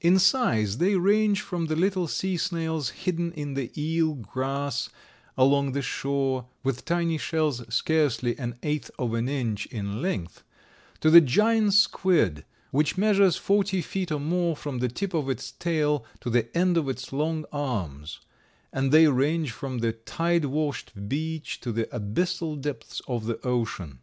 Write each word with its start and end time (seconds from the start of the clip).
In 0.00 0.18
size 0.18 0.78
they 0.78 0.96
range 0.96 1.42
from 1.42 1.66
the 1.66 1.76
little 1.76 2.06
sea 2.08 2.38
snails 2.38 2.88
hidden 2.88 3.32
in 3.32 3.52
the 3.52 3.70
eel 3.76 4.14
grass 4.14 4.88
along 5.36 5.72
the 5.72 5.82
shore, 5.82 6.46
with 6.62 6.86
tiny 6.86 7.18
shells 7.18 7.62
scarcely 7.68 8.34
an 8.38 8.58
eighth 8.62 8.90
of 8.98 9.12
an 9.12 9.28
inch 9.28 9.66
in 9.66 10.00
length, 10.00 10.42
to 11.02 11.10
the 11.10 11.20
giant 11.20 11.74
squid, 11.74 12.46
which 12.70 12.96
measures 12.96 13.36
forty 13.36 13.82
feet 13.82 14.10
or 14.10 14.20
more 14.20 14.56
from 14.56 14.78
the 14.78 14.88
tip 14.88 15.12
of 15.12 15.28
its 15.28 15.52
tail 15.52 16.06
to 16.20 16.30
the 16.30 16.48
end 16.56 16.78
of 16.78 16.88
its 16.88 17.12
long 17.12 17.44
arms; 17.52 18.20
and 18.72 18.90
they 18.90 19.06
range 19.06 19.52
from 19.52 19.80
the 19.80 19.92
tide 19.92 20.46
washed 20.46 21.10
beach 21.10 21.60
to 21.60 21.70
the 21.72 21.84
abyssal 21.94 22.56
depths 22.58 23.02
of 23.06 23.26
the 23.26 23.38
ocean. 23.46 23.98